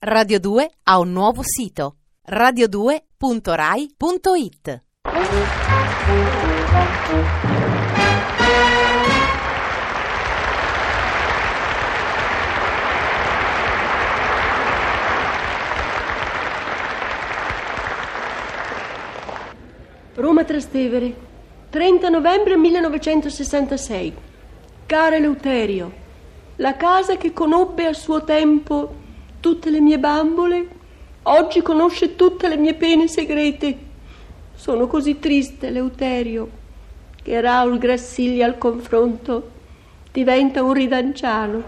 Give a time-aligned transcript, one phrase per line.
[0.00, 1.96] Radio 2 ha un nuovo sito
[2.30, 4.82] radio2.rai.it
[20.14, 21.12] Roma Trastevere,
[21.70, 24.14] 30 novembre 1966.
[24.86, 25.92] Cara Eleuterio,
[26.54, 29.06] la casa che conobbe a suo tempo
[29.40, 30.68] tutte le mie bambole,
[31.22, 33.86] oggi conosce tutte le mie pene segrete.
[34.54, 36.48] Sono così triste, Eleuterio,
[37.22, 39.50] che Raul Grassiglia al confronto
[40.12, 41.62] diventa un ridanciano.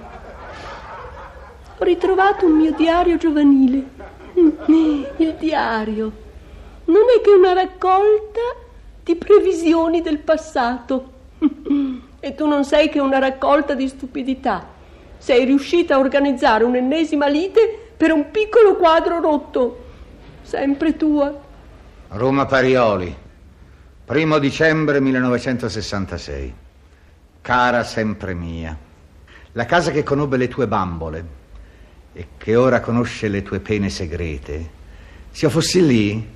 [1.79, 3.85] Ho ritrovato un mio diario giovanile.
[5.17, 6.13] Il diario
[6.85, 8.41] non è che una raccolta
[9.03, 11.19] di previsioni del passato.
[12.23, 14.63] E tu non sei che una raccolta di stupidità.
[15.21, 19.85] Sei riuscita a organizzare un'ennesima lite per un piccolo quadro rotto.
[20.41, 21.39] Sempre tua.
[22.09, 23.15] Roma Parioli,
[24.07, 26.55] primo dicembre 1966.
[27.43, 28.75] Cara sempre mia,
[29.53, 31.25] la casa che conobbe le tue bambole
[32.15, 34.71] e che ora conosce le tue pene segrete,
[35.31, 36.29] se io fossi lì,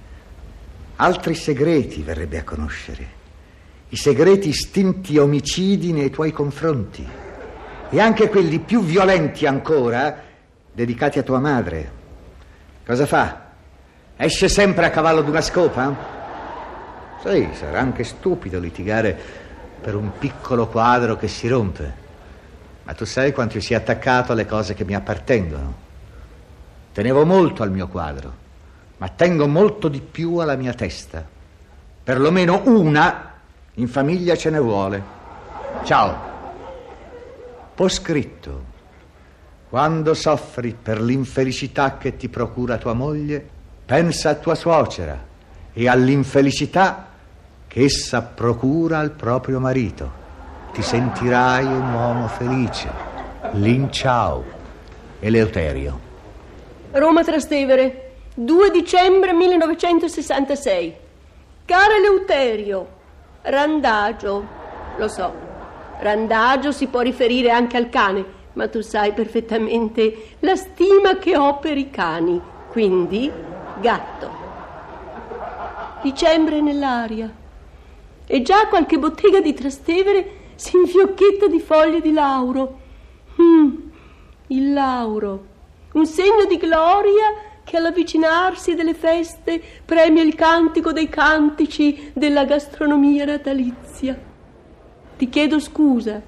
[0.97, 3.09] altri segreti verrebbe a conoscere.
[3.89, 7.23] I segreti istinti omicidi nei tuoi confronti
[7.95, 10.17] e anche quelli più violenti ancora
[10.73, 11.92] dedicati a tua madre.
[12.84, 13.42] Cosa fa?
[14.17, 15.97] Esce sempre a cavallo d'una scopa?
[17.25, 19.17] Sì, sarà anche stupido litigare
[19.81, 22.03] per un piccolo quadro che si rompe.
[22.83, 25.75] Ma tu sai quanto io sia attaccato alle cose che mi appartengono.
[26.92, 28.33] Tenevo molto al mio quadro,
[28.97, 31.25] ma tengo molto di più alla mia testa.
[32.03, 33.34] Perlomeno una
[33.75, 35.03] in famiglia ce ne vuole.
[35.84, 36.34] Ciao.
[37.75, 38.72] Poscritto.
[39.69, 43.44] Quando soffri per l'infelicità che ti procura tua moglie,
[43.84, 45.20] pensa a tua suocera
[45.72, 47.08] e all'infelicità
[47.66, 50.22] che essa procura al proprio marito.
[50.72, 52.88] Ti sentirai un uomo felice.
[53.54, 54.44] Lin Ciao.
[55.19, 55.99] Eleuterio.
[56.93, 60.94] Roma Trastevere, 2 dicembre 1966.
[61.65, 62.88] Caro Eleuterio,
[63.43, 64.47] randagio,
[64.97, 65.34] lo so,
[66.00, 68.25] randagio si può riferire anche al cane,
[68.55, 72.41] ma tu sai perfettamente la stima che ho per i cani,
[72.71, 73.31] quindi
[73.81, 74.43] gatto.
[76.03, 77.32] Dicembre nell'aria
[78.27, 82.81] e già qualche bottega di Trastevere si infiocchetta di foglie di lauro.
[83.41, 83.75] Mm,
[84.49, 85.47] il lauro,
[85.93, 93.25] un segno di gloria che all'avvicinarsi delle feste premia il cantico dei cantici della gastronomia
[93.25, 94.32] natalizia.
[95.16, 96.20] Ti chiedo scusa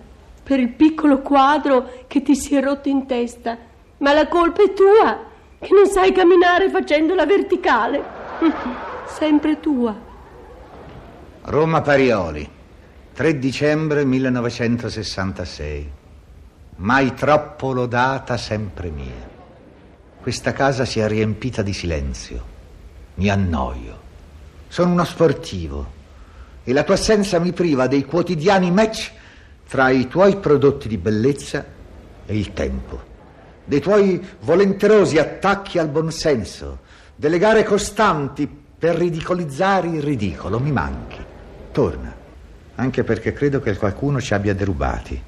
[0.43, 3.59] per il piccolo quadro che ti si è rotto in testa,
[3.99, 5.25] ma la colpa è tua,
[5.59, 8.05] che non sai camminare facendo la verticale.
[9.09, 9.95] Sempre tua.
[11.43, 12.49] Roma Parioli,
[13.13, 15.91] 3 dicembre 1966.
[16.77, 19.35] Mai troppo lodata, sempre mia.
[20.21, 22.45] Questa casa si è riempita di silenzio.
[23.15, 23.99] Mi annoio.
[24.69, 25.96] Sono uno sportivo
[26.69, 29.13] e la tua assenza mi priva dei quotidiani match
[29.69, 31.65] tra i tuoi prodotti di bellezza
[32.27, 33.01] e il tempo,
[33.65, 36.81] dei tuoi volenterosi attacchi al buonsenso,
[37.15, 40.59] delle gare costanti per ridicolizzare il ridicolo.
[40.59, 41.25] Mi manchi.
[41.71, 42.13] Torna,
[42.75, 45.23] anche perché credo che qualcuno ci abbia derubati.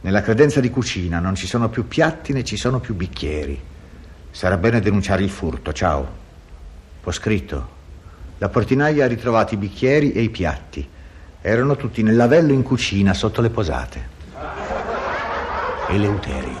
[0.00, 3.60] Nella credenza di cucina non ci sono più piatti né ci sono più bicchieri.
[4.32, 5.72] Sarà bene denunciare il furto.
[5.72, 6.24] Ciao.
[7.04, 7.75] Ho scritto.
[8.38, 10.86] La portinaia ha ritrovato i bicchieri e i piatti.
[11.40, 14.08] Erano tutti nel lavello in cucina sotto le posate.
[15.88, 16.60] Eleuterio.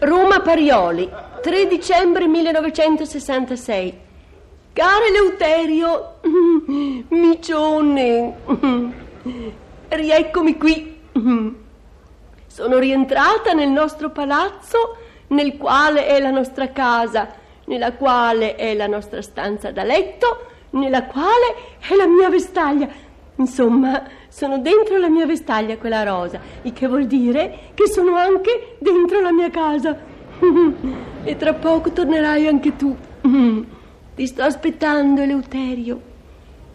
[0.00, 1.08] Roma Parioli,
[1.40, 3.98] 3 dicembre 1966.
[4.74, 6.20] Caro Eleuterio,
[7.08, 8.36] micione,
[9.88, 11.00] rieccomi qui.
[12.46, 14.96] Sono rientrata nel nostro palazzo,
[15.28, 17.28] nel quale è la nostra casa,
[17.68, 22.88] nella quale è la nostra stanza da letto, nella quale è la mia vestaglia.
[23.36, 28.76] Insomma, sono dentro la mia vestaglia quella rosa, il che vuol dire che sono anche
[28.78, 29.96] dentro la mia casa.
[31.24, 32.96] e tra poco tornerai anche tu.
[34.14, 36.00] Ti sto aspettando, Eleuterio.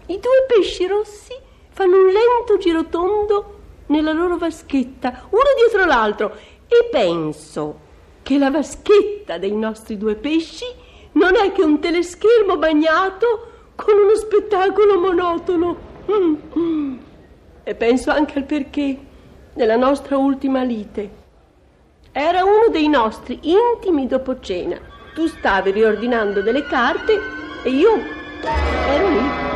[0.06, 1.34] I due pesci rossi
[1.70, 6.36] fanno un lento giro tondo nella loro vaschetta, uno dietro l'altro,
[6.68, 7.80] e penso
[8.22, 10.66] che la vaschetta dei nostri due pesci
[11.14, 15.78] non è che un teleschermo bagnato con uno spettacolo monotono.
[17.64, 18.98] E penso anche al perché
[19.54, 21.22] della nostra ultima lite.
[22.12, 24.78] Era uno dei nostri intimi dopo cena.
[25.14, 27.20] Tu stavi riordinando delle carte
[27.64, 27.92] e io
[28.88, 29.52] ero lì.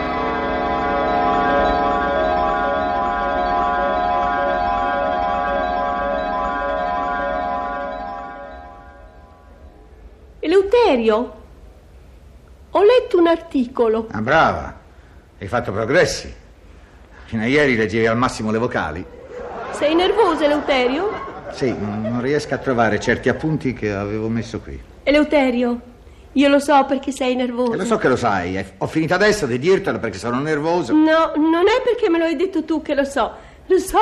[10.40, 11.34] Eleuterio,
[12.78, 14.08] ho letto un articolo.
[14.12, 14.80] Ah, brava,
[15.40, 16.32] hai fatto progressi.
[17.26, 19.06] Fino a ieri leggevi al massimo le vocali.
[19.72, 21.10] Sei nervoso, Eleuterio?
[21.52, 24.80] Sì, non riesco a trovare certi appunti che avevo messo qui.
[25.04, 25.80] Eleuterio,
[26.34, 27.74] io lo so perché sei nervoso.
[27.74, 28.74] E lo so che lo sai, eh.
[28.78, 30.94] ho finito adesso di dirtelo perché sono nervoso.
[30.94, 33.32] No, non è perché me lo hai detto tu che lo so.
[33.66, 34.00] Lo so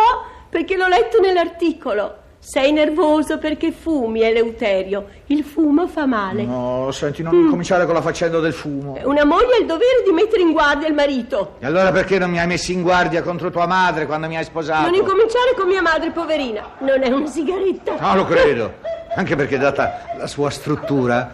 [0.49, 2.23] perché l'ho letto nell'articolo.
[2.45, 5.07] Sei nervoso perché fumi, Eleuterio.
[5.25, 6.43] Il fumo fa male.
[6.43, 7.49] No, senti, non mm.
[7.49, 8.99] cominciare con la faccenda del fumo.
[9.03, 11.55] Una moglie ha il dovere di mettere in guardia il marito.
[11.57, 14.43] E allora perché non mi hai messo in guardia contro tua madre quando mi hai
[14.43, 14.83] sposato?
[14.83, 16.73] Non incominciare con mia madre, poverina.
[16.81, 17.97] Non è una sigaretta.
[17.99, 18.73] No, lo credo.
[19.15, 21.33] Anche perché, data la sua struttura,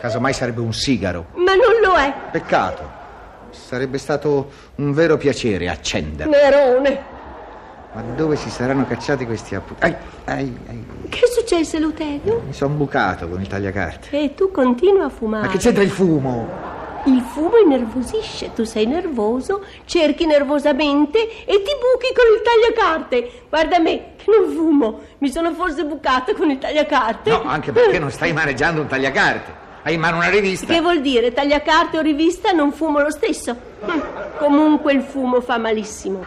[0.00, 1.26] casomai sarebbe un sigaro.
[1.34, 2.12] Ma non lo è.
[2.32, 2.96] Peccato.
[3.50, 6.32] Sarebbe stato un vero piacere accenderlo.
[6.32, 7.16] Nerone.
[7.92, 9.82] Ma dove si saranno cacciati questi appunti?
[9.84, 9.94] Ai,
[10.26, 10.84] ai, ai.
[11.08, 12.42] Che è successo, Eleuterio?
[12.46, 14.08] Mi sono bucato con il tagliacarte.
[14.10, 15.46] E tu continua a fumare.
[15.46, 16.76] Ma che c'entra il fumo?
[17.04, 23.30] Il fumo innervosisce, tu sei nervoso, cerchi nervosamente e ti buchi con il tagliacarte.
[23.48, 27.30] Guarda me, che non fumo, mi sono forse bucata con il tagliacarte.
[27.30, 29.66] No, anche perché non stai maneggiando un tagliacarte.
[29.84, 30.66] Hai in mano una rivista.
[30.72, 31.32] Che vuol dire?
[31.32, 33.56] Tagliacarte o rivista non fumo lo stesso.
[33.86, 34.02] Hm,
[34.38, 36.22] comunque il fumo fa malissimo.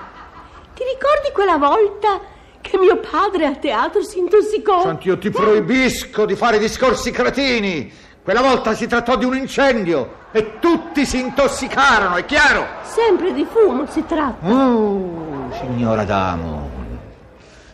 [0.82, 2.20] Ti ricordi quella volta
[2.60, 4.82] che mio padre a teatro si intossicò?
[4.82, 7.94] Sant'io ti proibisco di fare discorsi cretini.
[8.24, 12.66] Quella volta si trattò di un incendio e tutti si intossicarono, è chiaro?
[12.82, 14.52] Sempre di fumo si tratta.
[14.52, 16.72] Oh, signora Damo,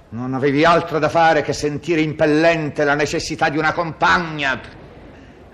[0.10, 4.60] non avevi altro da fare che sentire impellente la necessità di una compagna.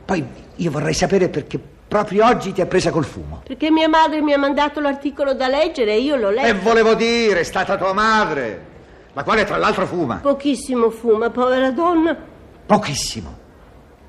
[0.03, 0.25] Poi
[0.56, 1.59] io vorrei sapere perché
[1.94, 3.44] Proprio oggi ti ha presa col fumo.
[3.45, 6.48] Perché mia madre mi ha mandato l'articolo da leggere e io l'ho letto.
[6.48, 8.66] E volevo dire, è stata tua madre,
[9.13, 10.16] la quale tra l'altro fuma.
[10.16, 12.18] Pochissimo fuma, povera donna.
[12.66, 13.38] Pochissimo.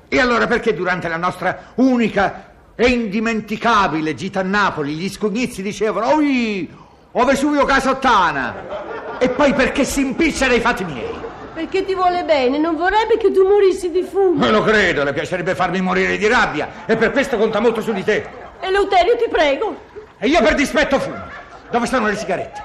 [0.07, 6.15] E allora perché durante la nostra unica e indimenticabile gita a Napoli gli scugnizi dicevano
[6.15, 6.67] Oi,
[7.11, 9.19] o Vesuvio Casottana?
[9.19, 11.14] E poi perché si impiccia dei fatti miei?
[11.55, 14.37] Perché ti vuole bene, non vorrebbe che tu morissi di fumo.
[14.37, 17.93] Me lo credo, le piacerebbe farmi morire di rabbia e per questo conta molto su
[17.93, 18.27] di te.
[18.59, 19.73] Eleuterio, ti prego.
[20.17, 21.23] E io per dispetto fumo.
[21.71, 22.61] Dove sono le sigarette?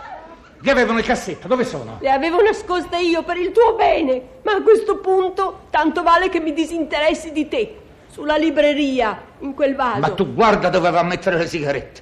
[0.60, 1.98] Le avevo nel cassetto, dove sono?
[2.00, 6.40] Le avevo nascoste io per il tuo bene, ma a questo punto tanto vale che
[6.40, 7.76] mi disinteressi di te.
[8.08, 10.00] Sulla libreria, in quel vaso.
[10.00, 12.00] Ma tu guarda dove va a mettere le sigarette.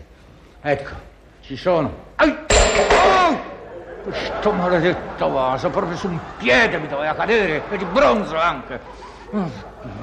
[0.62, 0.92] Ecco,
[1.42, 2.06] ci sono.
[2.16, 2.57] Ai!
[4.38, 8.78] Questo maledetto vaso, proprio su un piede mi doveva cadere, e di bronzo anche.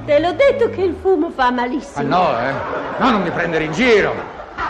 [0.05, 1.99] Te l'ho detto che il fumo fa malissimo.
[1.99, 2.53] Ah no, eh?
[2.97, 4.13] No, non mi prendere in giro.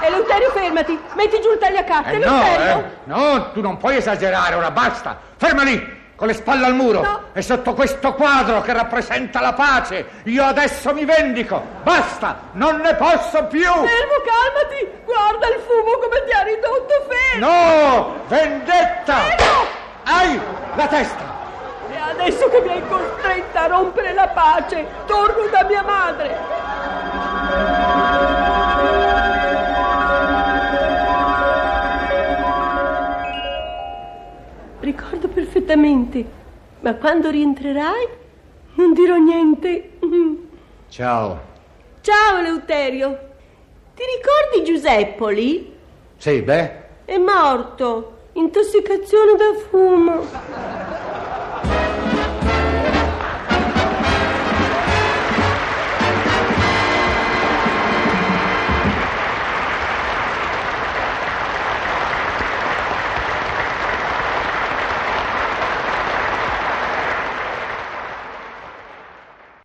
[0.03, 2.83] Eleuterio, fermati, metti giù il tagliacarte, eh Eleuterio.
[3.05, 3.33] No, eh?
[3.33, 5.17] no, tu non puoi esagerare, ora basta.
[5.35, 6.03] Ferma lì!
[6.15, 7.01] Con le spalle al muro.
[7.01, 7.21] No.
[7.33, 11.61] e sotto questo quadro che rappresenta la pace io adesso mi vendico.
[11.83, 13.61] Basta non ne posso più.
[13.61, 14.87] Fermo calmati.
[15.03, 17.47] Guarda il fumo come ti ha ridotto fermo.
[17.47, 19.15] No vendetta.
[19.15, 19.65] Fermo.
[20.03, 20.39] Hai
[20.75, 21.33] la testa.
[21.91, 26.35] E adesso che mi hai costretta a rompere la pace torno da mia madre
[35.65, 36.25] perfettamente,
[36.81, 38.07] ma quando rientrerai
[38.75, 39.89] non dirò niente.
[40.89, 41.39] Ciao.
[42.01, 43.19] Ciao Eleuterio.
[43.95, 45.73] Ti ricordi Giuseppoli?
[46.17, 46.83] Sì, beh.
[47.05, 50.94] È morto, intossicazione da fumo.